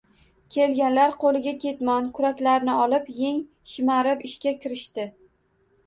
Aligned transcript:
Kelganlar 0.53 1.13
qoʻliga 1.23 1.53
ketmon, 1.67 2.09
kuraklarni 2.21 2.79
olib, 2.87 3.13
yeng 3.21 3.41
shimarib 3.77 4.29
ishga 4.33 4.59
kirishdi 4.67 5.11